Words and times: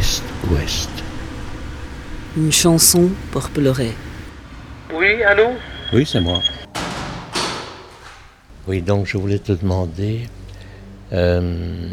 Est-Ouest. 0.00 0.88
Une 2.34 2.50
chanson 2.50 3.10
pour 3.32 3.50
pleurer. 3.50 3.92
Oui, 4.94 5.22
allô? 5.22 5.48
Oui, 5.92 6.08
c'est 6.10 6.22
moi. 6.22 6.40
Oui, 8.66 8.80
donc 8.80 9.04
je 9.06 9.18
voulais 9.18 9.38
te 9.38 9.52
demander, 9.52 10.26
euh, 11.12 11.90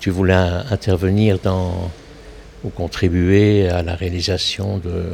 tu 0.00 0.10
voulais 0.10 0.34
intervenir 0.34 1.38
dans 1.38 1.88
ou 2.64 2.70
contribuer 2.70 3.68
à 3.68 3.84
la 3.84 3.94
réalisation 3.94 4.78
de 4.78 5.12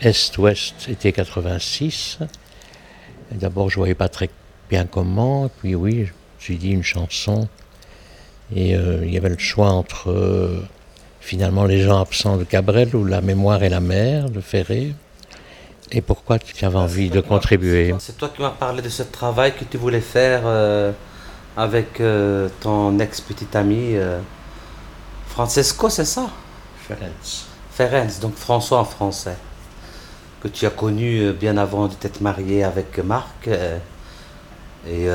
Est-Ouest 0.00 0.88
été 0.88 1.12
86. 1.12 2.18
D'abord, 3.30 3.70
je 3.70 3.76
voyais 3.76 3.94
pas 3.94 4.08
très 4.08 4.28
bien 4.68 4.86
comment, 4.86 5.48
puis 5.60 5.76
oui, 5.76 6.08
j'ai 6.40 6.56
dit 6.56 6.72
une 6.72 6.82
chanson. 6.82 7.46
Et 8.52 8.74
euh, 8.74 9.04
il 9.04 9.14
y 9.14 9.16
avait 9.16 9.28
le 9.28 9.38
choix 9.38 9.70
entre 9.70 10.10
euh, 10.10 10.66
finalement 11.26 11.64
les 11.64 11.82
gens 11.82 12.00
absents 12.00 12.36
de 12.36 12.44
Cabrel 12.44 12.94
ou 12.94 13.04
la 13.04 13.20
mémoire 13.20 13.62
et 13.62 13.68
la 13.68 13.80
mer 13.80 14.30
de 14.30 14.40
Ferré. 14.40 14.94
Et 15.90 16.00
pourquoi 16.00 16.38
tu 16.38 16.64
avais 16.64 16.78
envie 16.78 17.10
de 17.10 17.20
contribuer? 17.20 17.94
C'est 17.98 18.16
toi 18.16 18.30
qui 18.34 18.42
m'as 18.42 18.50
parlé 18.50 18.80
de 18.82 18.88
ce 18.88 19.02
travail 19.02 19.54
que 19.54 19.64
tu 19.64 19.76
voulais 19.76 20.00
faire 20.00 20.42
euh, 20.44 20.92
avec 21.56 22.00
ton 22.60 22.98
ex-petit 22.98 23.56
ami 23.56 23.94
Francesco, 25.28 25.88
c'est 25.88 26.04
ça? 26.04 26.28
Ferenc. 26.86 27.24
Ferenc, 27.72 28.20
donc 28.20 28.34
François 28.34 28.80
en 28.80 28.84
français, 28.84 29.36
que 30.40 30.48
tu 30.48 30.66
as 30.66 30.70
connu 30.70 31.32
bien 31.32 31.56
avant 31.56 31.88
de 31.88 31.94
t'être 31.94 32.20
marié 32.20 32.64
avec 32.64 32.98
Marc. 32.98 33.48
et 34.88 35.08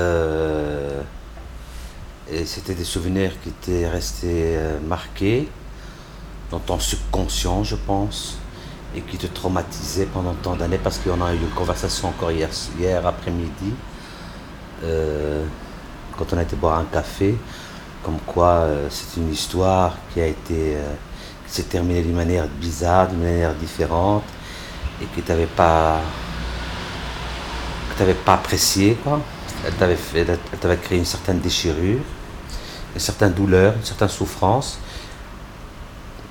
et 2.31 2.45
c'était 2.45 2.75
des 2.75 2.85
souvenirs 2.85 3.33
qui 3.43 3.49
étaient 3.49 3.87
restés 3.87 4.55
euh, 4.55 4.79
marqués 4.87 5.49
dans 6.51 6.59
ton 6.59 6.79
subconscient, 6.79 7.63
je 7.63 7.75
pense, 7.75 8.37
et 8.95 9.01
qui 9.01 9.17
te 9.17 9.27
traumatisaient 9.27 10.05
pendant 10.05 10.33
tant 10.33 10.55
d'années, 10.55 10.77
parce 10.77 10.97
qu'on 10.99 11.21
a 11.21 11.33
eu 11.33 11.37
une 11.37 11.49
conversation 11.49 12.09
encore 12.09 12.31
hier, 12.31 12.49
après-midi, 13.05 13.73
euh, 14.83 15.45
quand 16.17 16.33
on 16.33 16.37
a 16.37 16.43
été 16.43 16.55
boire 16.55 16.79
un 16.79 16.85
café, 16.85 17.37
comme 18.03 18.17
quoi 18.25 18.47
euh, 18.47 18.87
c'est 18.89 19.19
une 19.19 19.31
histoire 19.31 19.95
qui 20.13 20.21
a 20.21 20.27
été, 20.27 20.77
qui 21.47 21.53
s'est 21.53 21.63
terminée 21.63 22.01
d'une 22.01 22.15
manière 22.15 22.47
bizarre, 22.47 23.07
d'une 23.07 23.21
manière 23.21 23.53
différente, 23.55 24.23
et 25.01 25.05
que 25.05 25.21
tu 25.21 25.31
n'avais 25.31 25.45
pas, 25.45 26.01
pas 28.25 28.33
apprécié, 28.33 28.97
quoi. 29.03 29.21
Elle 29.65 29.73
t'avait 30.59 30.77
créé 30.77 30.97
une 30.97 31.05
certaine 31.05 31.39
déchirure 31.39 32.01
une 32.93 32.99
certaine 32.99 33.33
douleur, 33.33 33.73
une 33.75 33.83
certaine 33.83 34.09
souffrance 34.09 34.77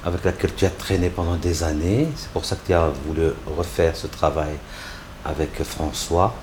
avec 0.05 0.25
laquelle 0.25 0.55
tu 0.55 0.65
as 0.65 0.71
traîné 0.71 1.11
pendant 1.11 1.37
des 1.37 1.63
années. 1.63 2.09
C'est 2.17 2.31
pour 2.31 2.45
ça 2.45 2.57
que 2.57 2.67
tu 2.67 2.73
as 2.73 2.89
voulu 3.07 3.31
refaire 3.57 3.97
ce 3.97 4.07
travail 4.07 4.57
avec 5.25 5.63
François, 5.63 6.35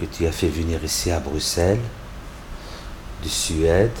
que 0.00 0.06
tu 0.06 0.26
as 0.26 0.32
fait 0.32 0.48
venir 0.48 0.82
ici 0.82 1.10
à 1.10 1.20
Bruxelles, 1.20 1.80
de 3.22 3.28
Suède, 3.28 3.92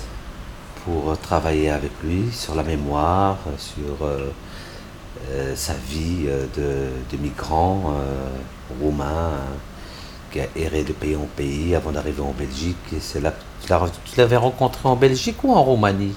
pour 0.84 1.16
travailler 1.18 1.70
avec 1.70 1.92
lui 2.02 2.32
sur 2.32 2.54
la 2.54 2.62
mémoire, 2.62 3.36
sur 3.58 4.06
euh, 4.06 4.32
euh, 5.30 5.54
sa 5.54 5.74
vie 5.74 6.24
euh, 6.26 6.46
de, 6.56 7.16
migrant 7.18 7.94
roumain 8.80 9.32
qui 10.32 10.40
a 10.40 10.46
erré 10.56 10.84
de 10.84 10.92
pays 10.92 11.16
en 11.16 11.26
pays 11.36 11.74
avant 11.74 11.90
d'arriver 11.90 12.22
en 12.22 12.32
Belgique. 12.32 12.76
Et 12.94 13.00
c'est 13.00 13.20
là 13.20 13.34
tu 13.60 14.16
l'avais 14.16 14.36
rencontré 14.36 14.88
en 14.88 14.96
Belgique 14.96 15.44
ou 15.44 15.52
en 15.52 15.62
Roumanie? 15.62 16.14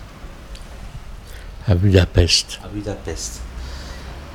À 1.65 1.75
Budapest. 1.75 2.59
À 2.63 2.67
Budapest. 2.67 3.41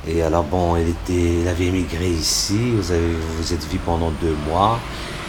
Et 0.07 0.23
alors 0.23 0.43
bon, 0.43 0.75
il, 0.77 0.89
était, 0.89 1.41
il 1.41 1.47
avait 1.47 1.65
émigré 1.65 2.09
ici, 2.09 2.71
vous 2.71 2.91
avez, 2.91 3.13
vous 3.37 3.53
êtes 3.53 3.63
vu 3.67 3.77
pendant 3.77 4.09
deux 4.11 4.35
mois, 4.47 4.79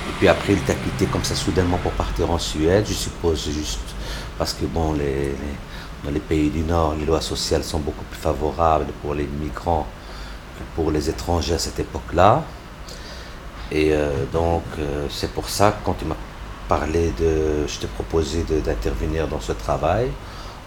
et 0.09 0.13
puis 0.19 0.29
après 0.29 0.55
il 0.55 0.61
t'a 0.61 0.75
quitté 0.75 1.07
comme 1.07 1.25
ça 1.25 1.35
soudainement 1.35 1.77
pour 1.79 1.93
partir 1.93 2.31
en 2.31 2.39
Suède, 2.39 2.87
je 2.89 2.95
suppose 2.95 3.51
juste 3.51 3.81
parce 4.39 4.55
que 4.55 4.65
bon, 4.65 4.95
les, 4.95 5.35
dans 6.03 6.11
les 6.11 6.21
pays 6.21 6.49
du 6.49 6.61
Nord, 6.61 6.95
les 6.99 7.05
lois 7.05 7.21
sociales 7.21 7.65
sont 7.65 7.81
beaucoup 7.81 8.05
plus 8.05 8.21
favorables 8.21 8.87
pour 9.03 9.13
les 9.13 9.27
migrants 9.27 9.87
que 10.57 10.63
pour 10.75 10.91
les 10.91 11.11
étrangers 11.11 11.55
à 11.55 11.59
cette 11.59 11.79
époque-là. 11.79 12.43
Et 13.71 13.93
euh, 13.93 14.11
donc, 14.33 14.63
euh, 14.79 15.07
c'est 15.11 15.31
pour 15.33 15.49
ça 15.51 15.73
que 15.73 15.85
quand 15.85 15.95
tu 15.99 16.07
m'as 16.07 16.17
parlé 16.69 17.13
de. 17.21 17.67
Je 17.67 17.79
t'ai 17.81 17.87
proposé 17.87 18.45
d'intervenir 18.65 19.29
dans 19.29 19.41
ce 19.41 19.53
travail 19.53 20.11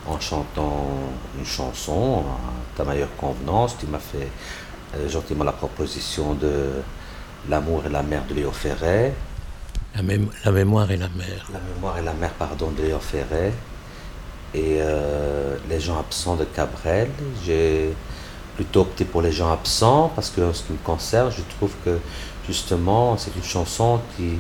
en 0.07 0.19
chantant 0.19 0.87
une 1.37 1.45
chanson 1.45 2.19
à 2.19 2.77
ta 2.77 2.83
meilleure 2.83 3.15
convenance. 3.17 3.77
Tu 3.79 3.87
m'as 3.87 3.99
fait 3.99 4.29
euh, 4.95 5.09
gentiment 5.09 5.43
la 5.43 5.53
proposition 5.53 6.33
de 6.33 6.69
L'amour 7.49 7.83
et 7.85 7.89
la 7.89 8.03
mer 8.03 8.23
de 8.29 8.35
Léo 8.35 8.51
Ferret. 8.51 9.13
La, 9.95 10.01
la, 10.45 10.51
mémoire 10.51 10.89
et 10.91 10.97
la 10.97 11.09
mer. 11.09 11.45
La 11.51 11.59
mémoire 11.59 11.97
et 11.97 12.01
la 12.01 12.13
mer, 12.13 12.31
pardon, 12.39 12.71
de 12.71 12.83
Léo 12.83 12.99
Ferret. 12.99 13.51
Et 14.53 14.79
Les 15.69 15.79
gens 15.81 15.99
absents 15.99 16.37
de 16.37 16.45
Cabrel. 16.45 17.09
J'ai 17.43 17.93
plutôt 18.55 18.81
opté 18.81 19.03
pour 19.05 19.21
les 19.21 19.31
gens 19.31 19.51
absents 19.51 20.11
parce 20.15 20.29
que 20.29 20.41
en 20.41 20.53
ce 20.53 20.63
qui 20.63 20.73
me 20.73 20.77
concerne, 20.77 21.31
je 21.31 21.41
trouve 21.57 21.73
que 21.83 21.99
justement, 22.47 23.17
c'est 23.17 23.35
une 23.35 23.43
chanson 23.43 23.99
qui, 24.15 24.37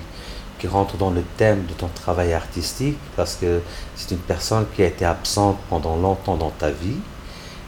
qui 0.63 0.69
rentre 0.69 0.95
dans 0.95 1.09
le 1.09 1.23
thème 1.35 1.65
de 1.65 1.73
ton 1.73 1.89
travail 1.89 2.31
artistique, 2.31 2.97
parce 3.17 3.35
que 3.35 3.59
c'est 3.97 4.11
une 4.11 4.25
personne 4.33 4.65
qui 4.73 4.81
a 4.81 4.85
été 4.85 5.03
absente 5.03 5.57
pendant 5.69 5.97
longtemps 5.97 6.37
dans 6.37 6.51
ta 6.51 6.69
vie 6.69 6.99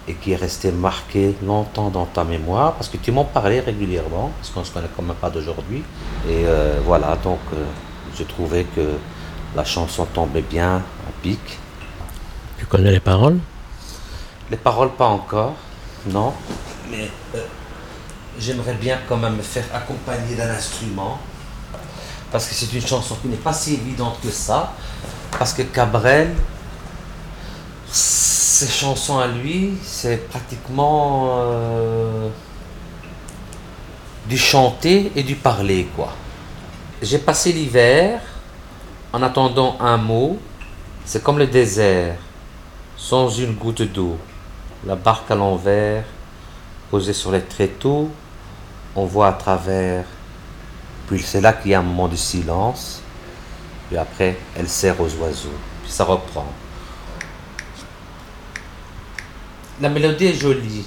et 0.07 0.13
qui 0.13 0.31
est 0.31 0.37
restée 0.37 0.71
marquée 0.71 1.35
longtemps 1.43 1.89
dans 1.89 2.05
ta 2.05 2.23
mémoire, 2.23 2.71
parce 2.75 2.87
que 2.87 2.95
tu 2.95 3.11
m'en 3.11 3.25
parlais 3.25 3.59
régulièrement, 3.59 4.31
parce 4.37 4.49
qu'on 4.49 4.61
ne 4.61 4.65
se 4.65 4.71
connaît 4.71 4.87
quand 4.95 5.03
même 5.03 5.17
pas 5.17 5.29
d'aujourd'hui. 5.29 5.83
Et 6.25 6.45
euh, 6.45 6.79
voilà, 6.85 7.17
donc 7.21 7.39
euh, 7.53 7.65
je 8.17 8.23
trouvais 8.23 8.63
que 8.63 8.91
la 9.57 9.65
chanson 9.65 10.05
tombait 10.05 10.47
bien 10.55 10.75
à 10.77 11.11
pic. 11.21 11.41
Tu 12.57 12.65
connais 12.65 12.91
les 12.91 13.01
paroles? 13.01 13.39
Les 14.49 14.55
paroles, 14.55 14.91
pas 14.91 15.07
encore, 15.07 15.55
non. 16.05 16.31
Mais 16.89 17.09
euh, 17.35 17.39
j'aimerais 18.39 18.75
bien 18.75 18.99
quand 19.09 19.17
même 19.17 19.35
me 19.35 19.41
faire 19.41 19.65
accompagner 19.73 20.35
d'un 20.35 20.51
instrument, 20.51 21.19
parce 22.31 22.47
que 22.47 22.53
c'est 22.53 22.73
une 22.73 22.85
chanson 22.85 23.15
qui 23.21 23.27
n'est 23.27 23.35
pas 23.35 23.53
si 23.53 23.75
évidente 23.75 24.17
que 24.21 24.29
ça, 24.29 24.73
parce 25.37 25.53
que 25.53 25.61
Cabrel, 25.61 26.33
ses 27.87 28.67
chansons 28.67 29.19
à 29.19 29.27
lui, 29.27 29.73
c'est 29.83 30.29
pratiquement 30.29 31.27
euh, 31.29 32.29
du 34.27 34.37
chanter 34.37 35.11
et 35.15 35.23
du 35.23 35.35
parler, 35.35 35.87
quoi. 35.95 36.13
J'ai 37.01 37.19
passé 37.19 37.51
l'hiver 37.51 38.21
en 39.13 39.21
attendant 39.21 39.77
un 39.79 39.97
mot, 39.97 40.39
c'est 41.05 41.23
comme 41.23 41.37
le 41.37 41.47
désert, 41.47 42.15
sans 42.97 43.29
une 43.29 43.53
goutte 43.53 43.81
d'eau, 43.81 44.17
la 44.85 44.95
barque 44.95 45.29
à 45.29 45.35
l'envers, 45.35 46.03
posée 46.89 47.13
sur 47.13 47.31
les 47.31 47.41
tréteaux, 47.41 48.09
on 48.95 49.05
voit 49.05 49.27
à 49.27 49.33
travers. 49.33 50.05
Puis 51.07 51.21
c'est 51.21 51.41
là 51.41 51.53
qu'il 51.53 51.71
y 51.71 51.73
a 51.73 51.79
un 51.79 51.83
moment 51.83 52.07
de 52.07 52.15
silence. 52.15 53.01
Puis 53.87 53.97
après, 53.97 54.37
elle 54.57 54.67
sert 54.67 54.99
aux 54.99 55.13
oiseaux. 55.15 55.49
Puis 55.83 55.91
ça 55.91 56.03
reprend. 56.03 56.47
La 59.81 59.89
mélodie 59.89 60.27
est 60.27 60.33
jolie. 60.33 60.85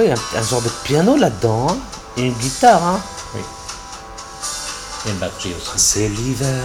y 0.00 0.10
a 0.10 0.14
un, 0.38 0.42
genre 0.42 0.62
de 0.62 0.70
piano 0.84 1.16
là-dedans, 1.16 1.66
hein. 1.68 1.76
et 2.16 2.26
une 2.26 2.32
guitare. 2.34 2.82
Hein. 2.82 3.00
C'est 5.76 6.08
l'hiver, 6.08 6.64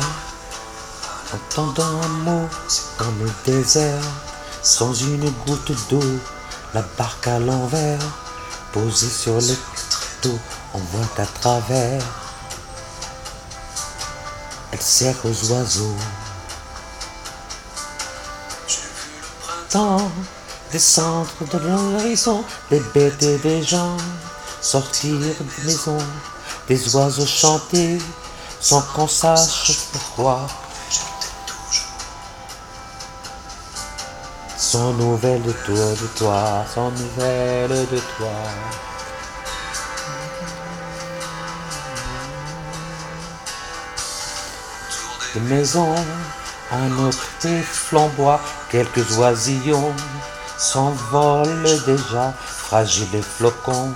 entendant 1.33 2.01
un 2.03 2.07
mot 2.07 2.47
comme 2.95 3.23
le 3.23 3.31
désert, 3.51 4.03
sans 4.61 4.93
une 4.93 5.27
goutte 5.47 5.71
d'eau, 5.89 6.19
la 6.75 6.83
barque 6.99 7.25
à 7.25 7.39
l'envers, 7.39 7.99
posée 8.71 9.09
sur 9.09 9.33
le 9.33 9.55
taux, 10.21 10.37
on 10.75 10.77
voit 10.77 11.23
à 11.23 11.25
travers. 11.25 12.03
Elle 14.71 14.81
sert 14.81 15.15
aux 15.23 15.51
oiseaux. 15.51 15.97
Tant 19.71 20.11
descendre 20.71 21.31
de 21.51 21.57
l'horizon, 21.57 22.43
des 22.69 22.81
bêtes 22.93 23.23
et 23.23 23.39
des 23.39 23.63
gens, 23.63 23.97
sortir 24.61 25.13
de 25.13 25.65
maison, 25.65 25.97
des 26.67 26.95
oiseaux 26.95 27.25
chanter, 27.25 27.97
sans 28.59 28.81
qu'on 28.81 29.07
sache 29.07 29.71
pourquoi. 29.91 30.47
sans 34.57 34.91
nouvelles 34.93 35.43
de 35.43 35.53
toi, 35.53 35.75
de 35.75 36.07
toi, 36.17 36.65
sans 36.73 36.91
nouvelles 36.91 37.87
de 37.89 37.99
toi. 38.17 38.33
Des 45.33 45.39
maisons, 45.39 45.95
un 46.71 46.91
autre 46.99 47.27
des 47.41 47.61
flambois, 47.61 48.41
quelques 48.69 49.17
oisillons 49.17 49.93
s'envolent 50.57 51.85
déjà, 51.85 52.33
fragiles 52.45 53.23
flocons, 53.23 53.93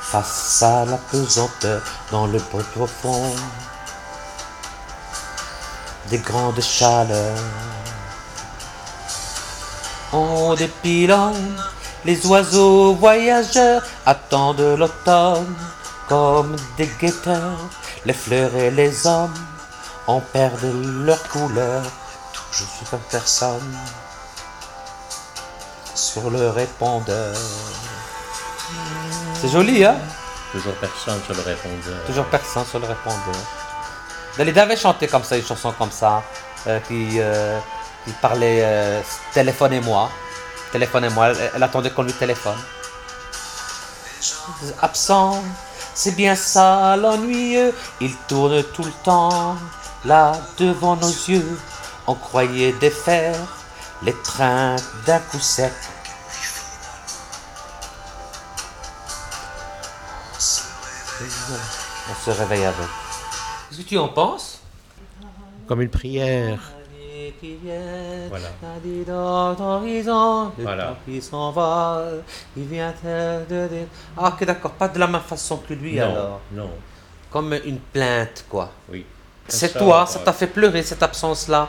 face 0.00 0.62
à 0.62 0.86
la 0.86 0.96
pesanteur 0.96 1.82
dans 2.10 2.26
le 2.26 2.38
bruit 2.50 2.64
profond 2.74 3.34
des 6.10 6.18
grandes 6.18 6.60
chaleurs. 6.60 7.38
En 10.12 10.54
dépilant, 10.54 11.34
les 12.04 12.26
oiseaux 12.26 12.94
voyageurs 12.94 13.82
attendent 14.06 14.76
l'automne 14.78 15.54
comme 16.08 16.56
des 16.76 16.90
guetteurs. 17.00 17.58
Les 18.06 18.14
fleurs 18.14 18.54
et 18.54 18.70
les 18.70 19.06
hommes 19.06 19.34
en 20.06 20.20
perdent 20.20 20.72
leur 21.04 21.22
couleur. 21.28 21.82
Je 22.52 22.64
suis 22.64 22.86
comme 22.90 23.00
personne 23.10 23.76
sur 25.94 26.30
le 26.30 26.48
répondeur. 26.50 27.36
C'est 29.40 29.48
joli, 29.48 29.84
hein? 29.84 29.96
Toujours 30.52 30.74
personne 30.74 31.20
sur 31.26 31.34
le 31.34 31.42
répondeur. 31.42 32.04
Toujours 32.06 32.24
personne 32.26 32.64
sur 32.64 32.78
le 32.78 32.86
répondeur. 32.86 33.67
Dalida 34.38 34.62
avait 34.62 34.76
chanté 34.76 35.08
comme 35.08 35.24
ça, 35.24 35.36
une 35.36 35.44
chanson 35.44 35.72
comme 35.76 35.90
ça, 35.90 36.22
euh, 36.68 36.78
qui, 36.86 37.18
euh, 37.18 37.58
parlait 38.22 38.60
euh, 38.62 39.02
téléphonez-moi. 39.34 40.08
Téléphonez-moi. 40.70 41.30
Elle, 41.30 41.50
elle 41.56 41.62
attendait 41.64 41.90
qu'on 41.90 42.04
lui 42.04 42.12
téléphone. 42.12 42.56
Absent, 44.80 45.42
c'est 45.92 46.12
bien 46.14 46.36
ça 46.36 46.96
l'ennuyeux. 46.96 47.74
Il 48.00 48.14
tourne 48.28 48.62
tout 48.62 48.84
le 48.84 48.92
temps 49.02 49.56
là 50.04 50.32
devant 50.56 50.94
nos 50.94 51.08
yeux. 51.08 51.58
On 52.06 52.14
croyait 52.14 52.72
défaire 52.74 53.34
les 54.02 54.14
trains 54.22 54.76
d'un 55.04 55.18
coup 55.18 55.40
sec. 55.40 55.72
On 61.20 62.24
se 62.24 62.30
réveille 62.30 62.64
avec. 62.64 63.07
Qu'est-ce 63.68 63.82
que 63.82 63.88
tu 63.88 63.98
en 63.98 64.08
penses 64.08 64.62
Comme 65.66 65.82
une 65.82 65.90
prière. 65.90 66.58
Voilà. 68.30 68.48
voilà. 70.56 70.96
Ah, 74.16 74.28
ok, 74.28 74.44
d'accord, 74.44 74.72
pas 74.72 74.88
de 74.88 74.98
la 74.98 75.06
même 75.06 75.20
façon 75.20 75.58
que 75.58 75.74
lui 75.74 76.00
alors. 76.00 76.40
Non. 76.52 76.70
Comme 77.30 77.52
une 77.64 77.78
plainte, 77.78 78.46
quoi. 78.48 78.70
Oui. 78.90 79.04
C'est 79.46 79.76
toi, 79.76 80.06
ça 80.06 80.20
t'a 80.20 80.32
fait 80.32 80.46
pleurer 80.46 80.82
cette 80.82 81.02
absence-là. 81.02 81.68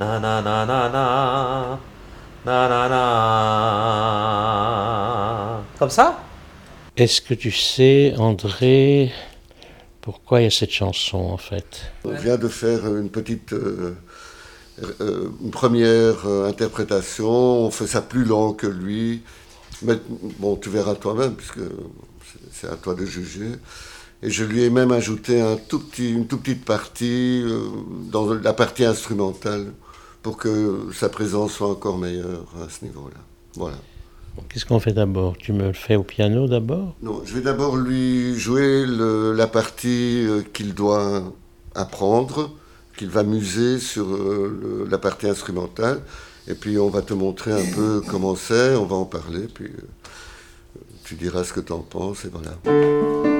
Na 0.00 0.18
na 0.18 1.78
Comme 5.78 5.90
ça? 5.90 6.18
Est-ce 6.96 7.20
que 7.20 7.34
tu 7.34 7.52
sais, 7.52 8.14
André, 8.18 9.12
pourquoi 10.00 10.40
il 10.40 10.44
y 10.44 10.46
a 10.46 10.50
cette 10.50 10.72
chanson 10.72 11.18
en 11.18 11.36
fait? 11.36 11.92
On 12.04 12.12
vient 12.12 12.36
de 12.36 12.48
faire 12.48 12.86
une 12.86 13.08
petite. 13.08 13.52
Euh, 13.52 13.94
euh, 15.00 15.28
une 15.40 15.52
première 15.52 16.26
euh, 16.26 16.48
interprétation, 16.48 17.28
on 17.28 17.70
fait 17.70 17.86
ça 17.86 18.02
plus 18.02 18.24
lent 18.24 18.52
que 18.52 18.66
lui. 18.66 19.22
Mais 19.82 19.94
bon, 20.40 20.56
tu 20.56 20.70
verras 20.70 20.96
toi-même, 20.96 21.34
puisque 21.36 21.60
c'est 22.50 22.68
à 22.68 22.74
toi 22.74 22.94
de 22.94 23.04
juger. 23.04 23.52
Et 24.24 24.30
je 24.30 24.42
lui 24.42 24.62
ai 24.64 24.70
même 24.70 24.90
ajouté 24.90 25.40
une 25.40 26.26
toute 26.26 26.42
petite 26.42 26.64
partie 26.64 27.44
dans 28.10 28.34
la 28.34 28.52
partie 28.52 28.84
instrumentale 28.84 29.72
pour 30.24 30.36
que 30.38 30.88
sa 30.92 31.08
présence 31.08 31.52
soit 31.52 31.68
encore 31.68 31.98
meilleure 31.98 32.46
à 32.64 32.68
ce 32.68 32.84
niveau-là. 32.84 33.20
Voilà. 33.54 33.76
Qu'est-ce 34.48 34.64
qu'on 34.64 34.80
fait 34.80 34.92
d'abord? 34.92 35.36
Tu 35.38 35.52
me 35.52 35.66
le 35.68 35.72
fais 35.74 35.94
au 35.94 36.02
piano 36.02 36.48
d'abord? 36.48 36.96
Non, 37.02 37.22
je 37.24 37.34
vais 37.34 37.40
d'abord 37.42 37.76
lui 37.76 38.34
jouer 38.36 38.84
le- 38.86 39.32
la 39.32 39.46
partie 39.46 40.26
euh, 40.26 40.42
qu'il 40.52 40.74
doit 40.74 41.22
apprendre, 41.76 42.50
qu'il 42.96 43.10
va 43.10 43.22
muser 43.22 43.78
sur 43.78 44.06
euh, 44.12 44.58
le- 44.84 44.90
la 44.90 44.98
partie 44.98 45.28
instrumentale. 45.28 46.00
Et 46.48 46.54
puis 46.54 46.78
on 46.78 46.88
va 46.88 47.02
te 47.02 47.14
montrer 47.14 47.52
un 47.52 47.74
peu 47.76 48.02
comment 48.10 48.34
c'est, 48.34 48.74
on 48.76 48.86
va 48.86 48.96
en 48.96 49.04
parler, 49.04 49.46
puis 49.52 49.66
euh, 49.66 50.80
tu 51.04 51.14
diras 51.14 51.44
ce 51.44 51.52
que 51.52 51.60
tu 51.60 51.72
en 51.72 51.78
penses, 51.80 52.24
et. 52.24 52.28
Voilà, 52.28 53.33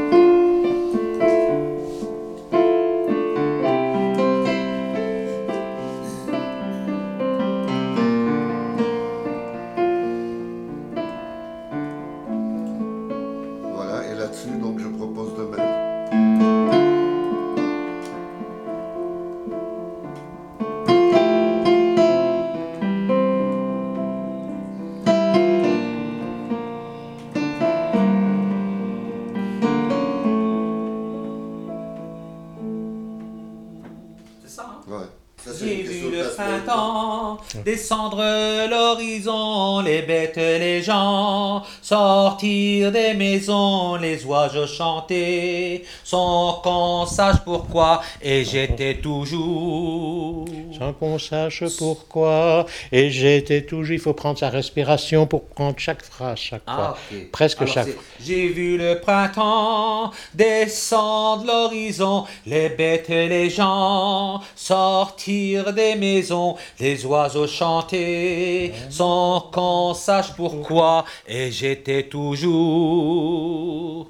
J'ai 35.59 35.83
vu 35.83 36.11
le 36.11 36.35
printemps 36.35 37.39
descendre 37.65 38.23
l'horizon, 38.69 39.81
les 39.81 40.03
bêtes, 40.03 40.37
les 40.37 40.83
gens 40.83 41.63
sortir 41.83 42.91
des 42.91 43.15
maisons, 43.15 43.97
les 43.97 44.25
oiseaux 44.25 44.67
chanter, 44.67 45.85
sans 46.03 46.61
qu'on 46.63 47.07
sache 47.07 47.41
pourquoi, 47.45 48.03
et 48.23 48.45
j'étais 48.45 48.97
toujours. 48.97 50.45
Sans 50.79 50.93
qu'on 50.93 51.19
sache 51.19 51.65
pourquoi. 51.79 52.67
Et 52.93 53.11
j'étais 53.11 53.63
toujours. 53.63 53.95
Il 53.95 54.01
faut 54.01 54.15
prendre 54.15 54.39
sa 54.39 54.51
respiration 54.51 55.27
pour 55.27 55.45
prendre 55.45 55.79
chaque 55.79 56.03
phrase, 56.03 56.39
chaque 56.39 56.63
Ah, 56.67 56.95
fois. 57.09 57.19
Presque 57.33 57.63
Alors, 57.63 57.75
chaque 57.75 57.89
c'est, 57.89 58.25
J'ai 58.25 58.49
vu 58.49 58.77
le 58.79 59.01
printemps 59.01 60.11
descendre 60.35 61.45
l'horizon, 61.47 62.25
les 62.47 62.69
bêtes 62.69 63.11
et 63.11 63.29
les 63.29 63.51
gens 63.51 64.41
sortir 64.57 65.73
des 65.73 65.95
maisons, 65.97 66.57
les 66.81 67.05
oiseaux 67.07 67.47
chanter 67.47 68.73
sans 68.91 69.41
qu'on 69.53 69.95
sache 69.95 70.33
pourquoi, 70.37 71.05
et 71.27 71.51
j'étais 71.51 72.05
toujours 72.05 74.09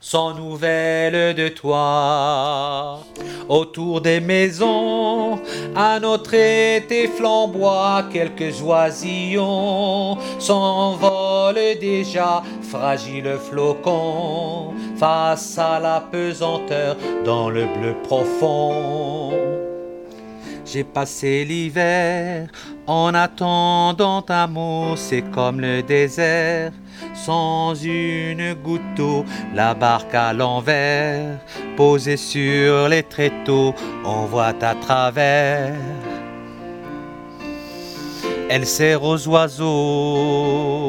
sans 0.00 0.34
nouvelles 0.34 1.34
de 1.34 1.48
toi. 1.48 3.00
Autour 3.48 4.02
des 4.02 4.20
maisons, 4.20 5.38
un 5.74 6.02
autre 6.02 6.34
été 6.34 7.08
flamboie, 7.08 8.04
quelques 8.12 8.60
oisillons 8.60 10.18
s'envolent 10.38 11.78
déjà, 11.80 12.42
fragiles 12.60 13.38
flocons, 13.50 14.74
face 14.96 15.56
à 15.56 15.80
la 15.80 16.00
pesanteur 16.00 16.96
dans 17.24 17.48
le 17.48 17.64
bleu 17.64 17.94
profond. 18.02 19.37
J'ai 20.70 20.84
passé 20.84 21.46
l'hiver 21.46 22.48
en 22.86 23.14
attendant 23.14 24.22
un 24.28 24.46
mot, 24.46 24.96
c'est 24.96 25.22
comme 25.30 25.62
le 25.62 25.82
désert, 25.82 26.72
sans 27.14 27.74
une 27.74 28.52
goutte 28.52 28.94
d'eau, 28.94 29.24
la 29.54 29.72
barque 29.72 30.14
à 30.14 30.34
l'envers, 30.34 31.38
posée 31.74 32.18
sur 32.18 32.86
les 32.90 33.02
tréteaux, 33.02 33.74
on 34.04 34.26
voit 34.26 34.52
à 34.60 34.74
travers. 34.74 35.74
Elle 38.50 38.66
sert 38.66 39.02
aux 39.02 39.26
oiseaux. 39.26 40.87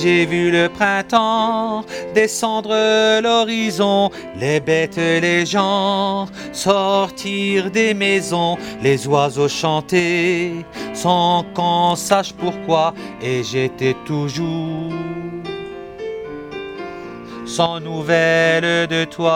J'ai 0.00 0.26
vu 0.26 0.52
le 0.52 0.68
printemps 0.68 1.84
descendre 2.14 3.20
l'horizon, 3.20 4.10
les 4.38 4.60
bêtes, 4.60 4.96
les 4.96 5.44
gens 5.44 6.26
sortir 6.52 7.70
des 7.72 7.94
maisons, 7.94 8.56
les 8.80 9.08
oiseaux 9.08 9.48
chanter 9.48 10.64
sans 10.94 11.44
qu'on 11.54 11.96
sache 11.96 12.32
pourquoi, 12.32 12.94
et 13.20 13.42
j'étais 13.42 13.96
toujours 14.04 14.92
sans 17.44 17.80
nouvelles 17.80 18.86
de 18.86 19.04
toi. 19.04 19.34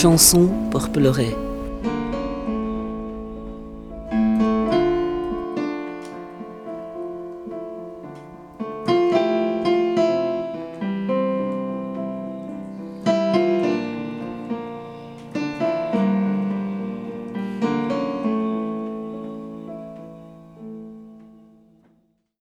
Chanson 0.00 0.48
pour 0.70 0.88
pleurer. 0.88 1.36